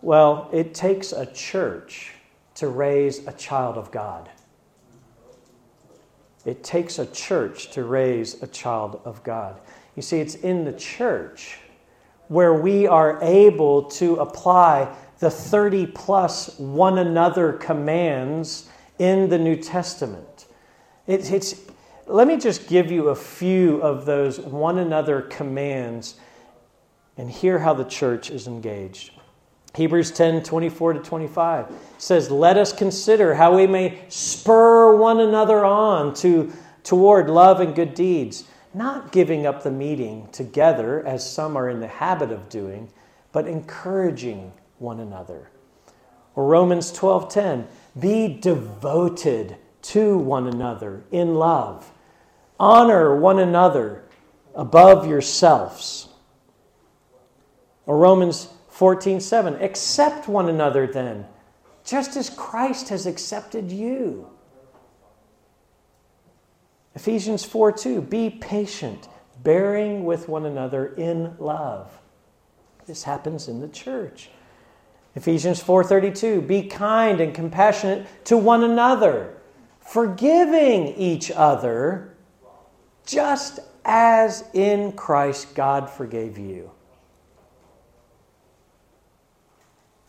[0.00, 2.12] Well, it takes a church
[2.54, 4.30] to raise a child of God.
[6.44, 9.60] It takes a church to raise a child of God.
[9.96, 11.58] You see, it's in the church
[12.28, 19.56] where we are able to apply the 30 plus one another commands in the New
[19.56, 20.46] Testament.
[21.06, 21.62] It, it's,
[22.06, 26.16] let me just give you a few of those one another commands
[27.16, 29.12] and hear how the church is engaged.
[29.74, 31.66] Hebrews 10 24 to 25
[31.98, 36.52] says, Let us consider how we may spur one another on to,
[36.82, 41.80] toward love and good deeds, not giving up the meeting together as some are in
[41.80, 42.88] the habit of doing,
[43.32, 45.50] but encouraging one another.
[46.34, 47.66] Or Romans 12 10,
[47.98, 51.90] Be devoted to one another in love
[52.58, 54.04] Honor one another
[54.54, 56.08] above yourselves.
[57.84, 59.62] Or Romans 14 7.
[59.62, 61.26] Accept one another then,
[61.84, 64.28] just as Christ has accepted you.
[66.94, 68.00] Ephesians 4 2.
[68.02, 69.08] Be patient,
[69.42, 71.90] bearing with one another in love.
[72.86, 74.30] This happens in the church.
[75.16, 79.34] Ephesians 4:32 Be kind and compassionate to one another,
[79.80, 82.14] forgiving each other
[83.06, 86.70] just as in Christ God forgave you.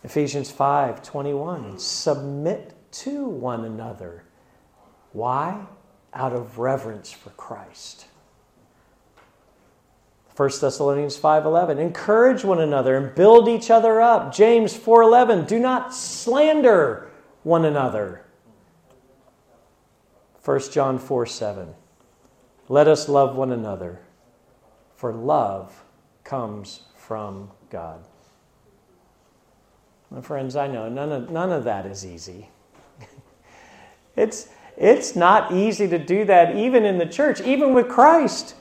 [0.04, 1.80] Ephesians 5 21.
[1.80, 4.24] Submit to one another.
[5.14, 5.66] Why?
[6.14, 8.08] Out of reverence for Christ.
[10.38, 14.34] 1 Thessalonians 5:11 Encourage one another and build each other up.
[14.34, 17.10] James 4:11 Do not slander
[17.44, 18.24] one another.
[20.44, 21.74] 1 John 4:7
[22.70, 24.02] let us love one another,
[24.96, 25.84] for love
[26.24, 28.04] comes from God.
[30.10, 32.50] My friends, I know none of, none of that is easy.
[34.16, 38.56] it's, It's not easy to do that even in the church, even with Christ.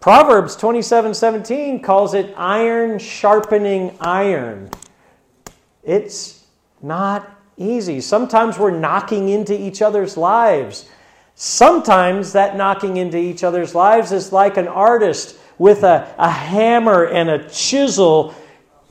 [0.00, 4.70] Proverbs 27 17 calls it iron sharpening iron.
[5.82, 6.46] It's
[6.80, 8.00] not easy.
[8.00, 10.88] Sometimes we're knocking into each other's lives.
[11.34, 17.04] Sometimes that knocking into each other's lives is like an artist with a, a hammer
[17.04, 18.34] and a chisel,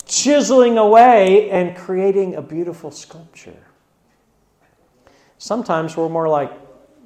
[0.06, 3.66] chiseling away and creating a beautiful sculpture.
[5.40, 6.52] Sometimes we're more like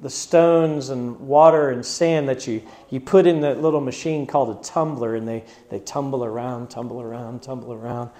[0.02, 4.58] the stones and water and sand that you, you put in that little machine called
[4.58, 8.10] a tumbler, and they, they tumble around, tumble around, tumble around.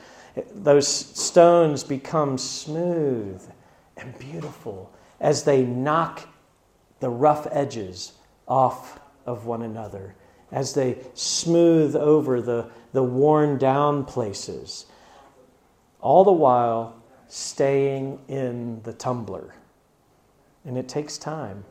[0.55, 3.43] Those stones become smooth
[3.97, 6.29] and beautiful as they knock
[7.01, 8.13] the rough edges
[8.49, 10.15] off of one another,
[10.51, 14.87] as they smooth over the, the worn down places,
[16.01, 19.55] all the while staying in the tumbler.
[20.65, 21.65] And it takes time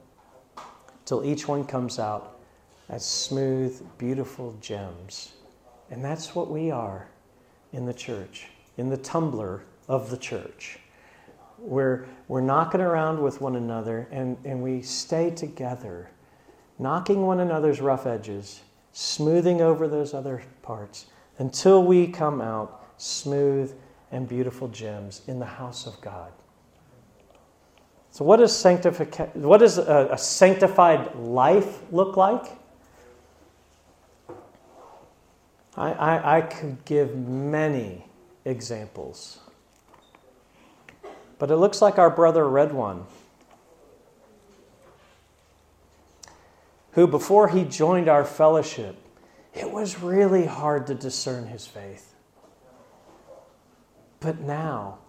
[1.06, 2.40] till each one comes out
[2.90, 5.34] as smooth, beautiful gems.
[5.90, 7.08] And that's what we are
[7.72, 10.80] in the church, in the tumbler of the church.
[11.58, 16.10] We're, we're knocking around with one another and, and we stay together,
[16.78, 21.08] knocking one another's rough edges, smoothing over those other parts
[21.40, 23.74] until we come out smooth
[24.12, 26.32] and beautiful gems in the house of God.
[28.14, 32.46] So, what does, sanctific- what does a, a sanctified life look like?
[35.76, 38.06] I, I, I could give many
[38.46, 39.40] examples.
[41.40, 43.08] But it looks like our brother read one,
[46.92, 48.96] who, before he joined our fellowship,
[49.56, 52.14] it was really hard to discern his faith.
[54.20, 55.00] But now,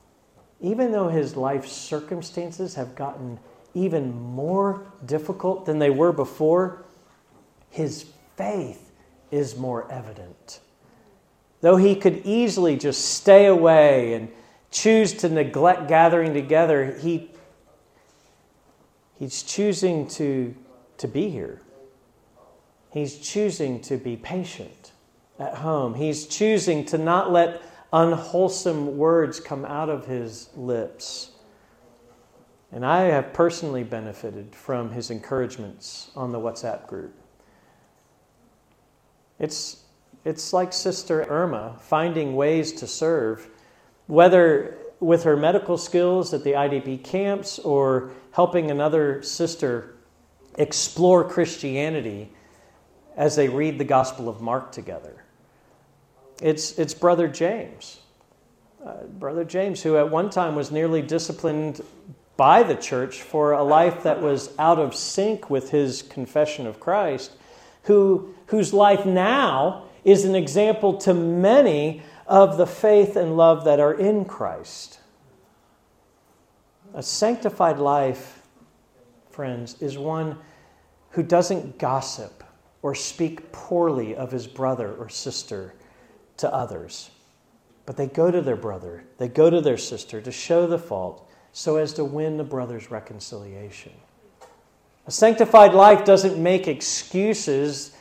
[0.61, 3.39] even though his life circumstances have gotten
[3.75, 6.85] even more difficult than they were before,
[7.71, 8.93] his faith
[9.31, 10.61] is more evident.
[11.61, 14.29] Though he could easily just stay away and
[14.71, 17.31] choose to neglect gathering together, he,
[19.19, 20.55] he's choosing to,
[20.99, 21.61] to be here.
[22.93, 24.93] He's choosing to be patient
[25.39, 25.95] at home.
[25.95, 27.61] He's choosing to not let
[27.95, 31.31] unwholesome words come out of his lips.
[32.73, 37.15] And I have personally benefited from his encouragements on the WhatsApp group.
[39.39, 39.85] It's,
[40.25, 43.49] it's like Sister Irma finding ways to serve,
[44.09, 49.95] whether with her medical skills at the IDP camps or helping another sister
[50.59, 52.33] explore Christianity
[53.17, 55.24] as they read the Gospel of Mark together.
[56.43, 58.01] It's, it's Brother James.
[58.85, 61.81] Uh, Brother James, who at one time was nearly disciplined
[62.37, 66.81] by the church for a life that was out of sync with his confession of
[66.81, 67.33] Christ,
[67.85, 73.79] who, whose life now is an example to many of the faith and love that
[73.79, 74.99] are in Christ.
[76.95, 78.43] A sanctified life,
[79.31, 80.39] friends, is one
[81.11, 82.43] who doesn't gossip
[82.83, 85.75] or speak poorly of his brother or sister
[86.39, 87.11] to others.
[87.87, 91.29] But they go to their brother, they go to their sister to show the fault
[91.53, 93.93] so as to win the brother's reconciliation.
[95.07, 97.95] A sanctified life doesn't make excuses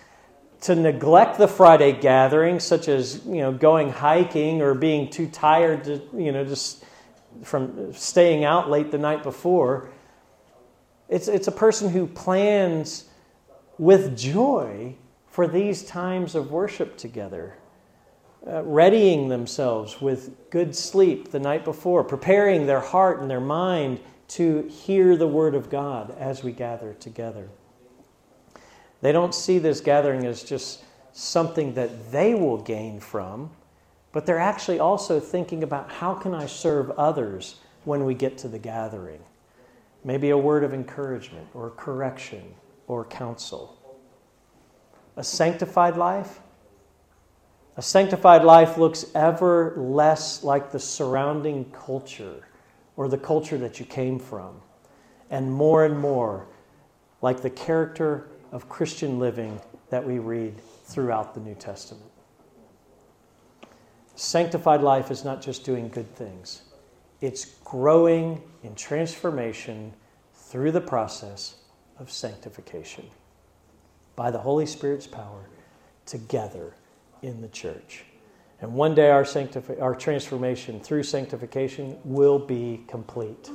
[0.62, 5.84] to neglect the Friday gathering, such as you know going hiking or being too tired
[5.84, 6.86] to you know just
[7.44, 9.90] from staying out late the night before.
[11.10, 13.06] It's, it's a person who plans
[13.78, 14.96] with joy
[15.28, 17.58] for these times of worship together
[18.46, 24.00] uh, readying themselves with good sleep the night before, preparing their heart and their mind
[24.28, 27.50] to hear the Word of God as we gather together.
[29.02, 30.84] They don't see this gathering as just
[31.14, 33.52] something that they will gain from,
[34.12, 38.48] but they're actually also thinking about how can I serve others when we get to
[38.48, 39.20] the gathering?
[40.04, 42.56] Maybe a word of encouragement or correction
[42.88, 43.78] or counsel.
[45.16, 46.40] A sanctified life
[47.76, 52.48] a sanctified life looks ever less like the surrounding culture
[52.96, 54.62] or the culture that you came from,
[55.32, 56.46] and more and more
[57.22, 59.60] like the character of Christian living
[59.90, 60.56] that we read
[60.86, 62.12] throughout the New Testament.
[64.16, 66.62] Sanctified life is not just doing good things,
[67.22, 69.92] it's growing in transformation
[70.36, 71.56] through the process
[71.98, 73.06] of sanctification
[74.16, 75.48] by the Holy Spirit's power
[76.06, 76.76] together
[77.24, 78.04] in the church.
[78.62, 83.50] And one day our, sanctifi- our transformation through sanctification will be complete.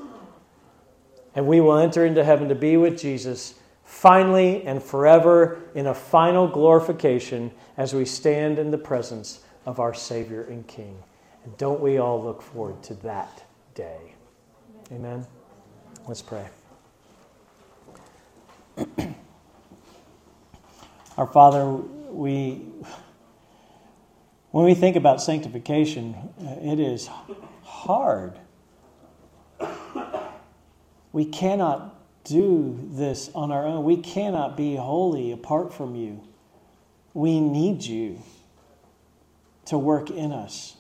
[1.35, 3.55] and we will enter into heaven to be with Jesus
[3.85, 9.95] finally and forever in a final glorification as we stand in the presence of our
[9.95, 10.99] Savior and King.
[11.45, 13.45] And don't we all look forward to that
[13.75, 14.15] day?
[14.93, 15.27] Amen.
[16.07, 16.47] Let's pray.
[21.17, 22.63] Our Father, we
[24.59, 27.09] when we think about sanctification, uh, it is
[27.63, 28.37] hard.
[31.13, 31.95] We cannot
[32.25, 33.85] do this on our own.
[33.85, 36.27] We cannot be holy apart from you.
[37.15, 38.21] We need you
[39.67, 40.77] to work in us,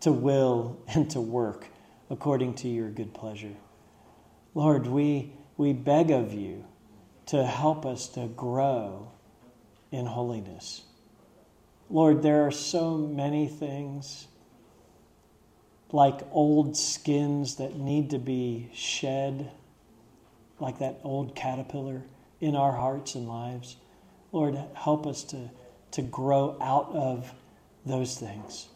[0.00, 1.68] to will and to work
[2.10, 3.56] according to your good pleasure.
[4.54, 6.66] Lord, we, we beg of you
[7.28, 9.10] to help us to grow
[9.90, 10.82] in holiness.
[11.90, 14.26] Lord, there are so many things
[15.92, 19.50] like old skins that need to be shed
[20.58, 22.02] like that old caterpillar
[22.40, 23.76] in our hearts and lives.
[24.32, 25.50] Lord, help us to,
[25.92, 27.32] to grow out of
[27.84, 28.68] those things.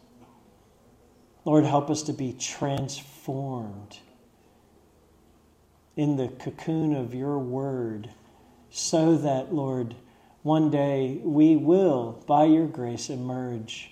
[1.45, 3.99] Lord, help us to be transformed
[5.97, 8.11] in the cocoon of your word
[8.71, 9.95] so that, Lord,
[10.43, 13.91] one day we will, by your grace, emerge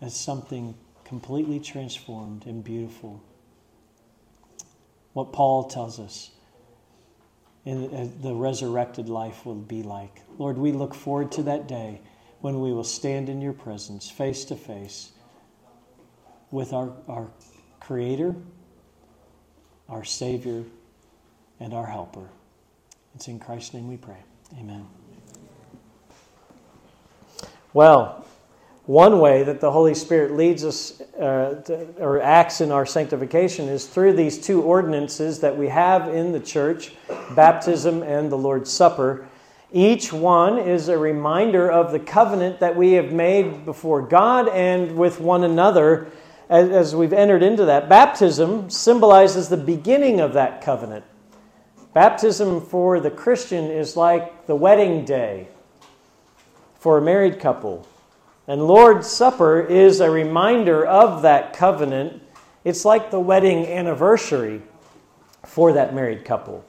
[0.00, 0.74] as something
[1.04, 3.22] completely transformed and beautiful.
[5.12, 6.30] What Paul tells us
[7.64, 10.22] in uh, the resurrected life will be like.
[10.38, 12.00] Lord, we look forward to that day
[12.40, 15.12] when we will stand in your presence face to face
[16.50, 17.30] with our, our
[17.80, 18.34] Creator,
[19.88, 20.64] our Savior,
[21.58, 22.28] and our Helper.
[23.14, 24.22] It's in Christ's name we pray.
[24.58, 24.95] Amen.
[27.76, 28.24] Well,
[28.86, 33.68] one way that the Holy Spirit leads us uh, to, or acts in our sanctification
[33.68, 36.94] is through these two ordinances that we have in the church
[37.34, 39.28] baptism and the Lord's Supper.
[39.74, 44.96] Each one is a reminder of the covenant that we have made before God and
[44.96, 46.10] with one another
[46.48, 47.90] as, as we've entered into that.
[47.90, 51.04] Baptism symbolizes the beginning of that covenant.
[51.92, 55.48] Baptism for the Christian is like the wedding day
[56.86, 57.84] for a married couple
[58.46, 62.22] and Lord's Supper is a reminder of that covenant.
[62.62, 64.62] It's like the wedding anniversary
[65.44, 66.64] for that married couple.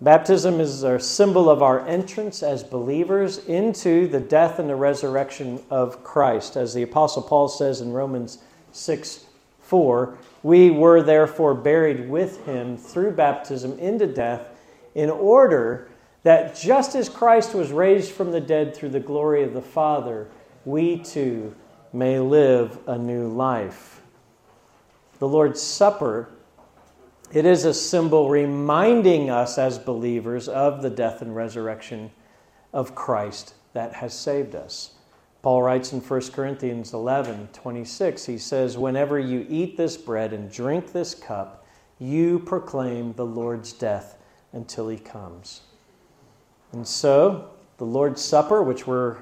[0.00, 5.62] Baptism is a symbol of our entrance as believers into the death and the resurrection
[5.70, 6.56] of Christ.
[6.56, 8.38] As the Apostle Paul says in Romans
[8.72, 9.26] 6
[9.60, 14.48] 4, we were therefore buried with him through baptism into death
[14.96, 15.88] in order
[16.26, 20.26] that just as Christ was raised from the dead through the glory of the Father,
[20.64, 21.54] we too
[21.92, 24.02] may live a new life.
[25.20, 26.28] The Lord's Supper,
[27.32, 32.10] it is a symbol reminding us as believers of the death and resurrection
[32.72, 34.94] of Christ that has saved us.
[35.42, 40.50] Paul writes in 1 Corinthians 11 26, he says, Whenever you eat this bread and
[40.50, 41.64] drink this cup,
[42.00, 44.18] you proclaim the Lord's death
[44.52, 45.60] until he comes.
[46.72, 49.18] And so, the Lord's Supper, which we're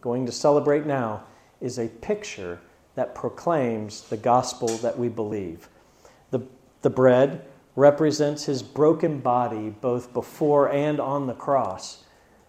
[0.00, 1.24] going to celebrate now,
[1.60, 2.60] is a picture
[2.94, 5.68] that proclaims the gospel that we believe.
[6.30, 6.40] The,
[6.82, 7.44] the bread
[7.76, 12.04] represents his broken body both before and on the cross.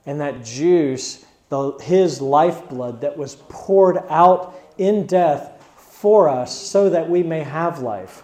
[0.05, 6.89] And that juice, the, his lifeblood that was poured out in death for us so
[6.89, 8.23] that we may have life.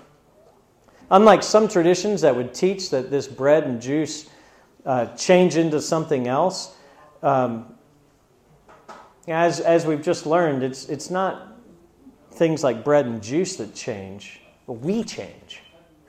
[1.11, 4.29] Unlike some traditions that would teach that this bread and juice
[4.85, 6.75] uh, change into something else.
[7.21, 7.73] Um,
[9.27, 11.57] as, as we've just learned, it's, it's not
[12.31, 15.61] things like bread and juice that change, we change.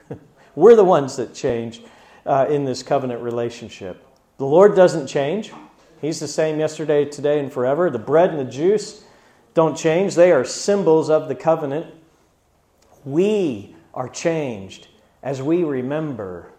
[0.55, 1.81] We're the ones that change
[2.25, 4.05] uh, in this covenant relationship.
[4.37, 5.53] The Lord doesn't change.
[6.01, 7.89] He's the same yesterday, today, and forever.
[7.89, 9.03] The bread and the juice
[9.53, 11.93] don't change, they are symbols of the covenant.
[13.05, 14.89] We are changed
[15.23, 16.51] as we remember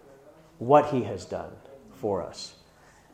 [0.59, 1.53] what He has done
[1.97, 2.55] for us.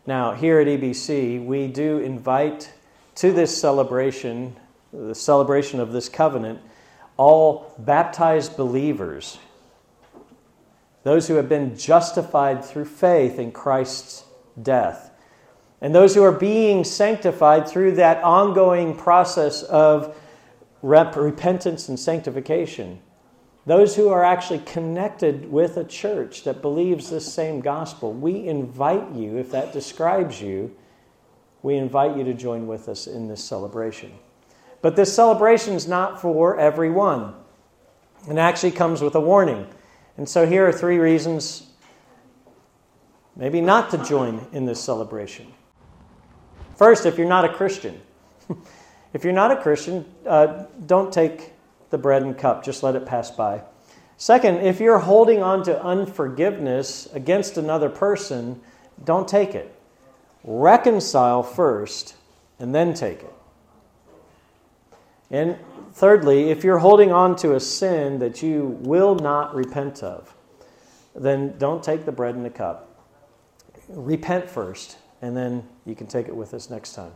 [0.07, 2.72] Now, here at EBC, we do invite
[3.16, 4.57] to this celebration,
[4.93, 6.61] the celebration of this covenant,
[7.16, 9.39] all baptized believers,
[11.05, 14.24] those who have been justified through faith in Christ's
[14.61, 15.11] death,
[15.80, 20.16] and those who are being sanctified through that ongoing process of
[20.83, 23.01] repentance and sanctification.
[23.65, 29.13] Those who are actually connected with a church that believes this same gospel, we invite
[29.13, 30.75] you, if that describes you,
[31.63, 34.13] we invite you to join with us in this celebration.
[34.81, 37.35] But this celebration is not for everyone.
[38.29, 39.69] It actually comes with a warning.
[40.17, 41.69] And so here are three reasons
[43.37, 45.47] maybe not to join in this celebration.
[46.77, 48.01] First, if you're not a Christian,
[49.13, 51.51] if you're not a Christian, uh, don't take
[51.93, 53.62] the bread and cup, just let it pass by.
[54.16, 58.61] Second, if you're holding on to unforgiveness against another person,
[59.05, 59.72] don't take it.
[60.45, 62.16] Reconcile first
[62.59, 63.32] and then take it.
[65.30, 65.57] And
[65.93, 70.34] thirdly, if you're holding on to a sin that you will not repent of,
[71.14, 72.88] then don't take the bread and the cup.
[73.88, 77.12] Repent first, and then you can take it with us next time.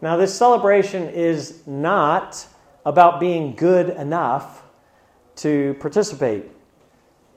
[0.00, 2.46] Now, this celebration is not
[2.86, 4.62] about being good enough
[5.34, 6.44] to participate.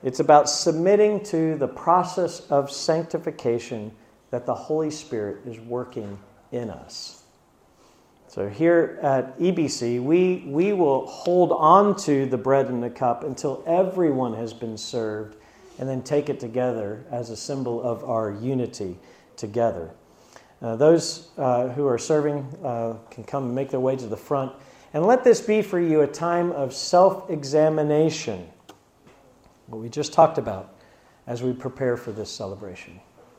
[0.03, 3.91] It's about submitting to the process of sanctification
[4.29, 6.19] that the Holy Spirit is working
[6.51, 7.23] in us.
[8.27, 13.23] So here at EBC, we, we will hold on to the bread and the cup
[13.23, 15.35] until everyone has been served
[15.79, 18.99] and then take it together as a symbol of our unity
[19.35, 19.89] together.
[20.61, 24.17] Uh, those uh, who are serving uh, can come and make their way to the
[24.17, 24.51] front.
[24.93, 28.47] And let this be for you a time of self examination,
[29.67, 30.75] what we just talked about
[31.27, 32.99] as we prepare for this celebration.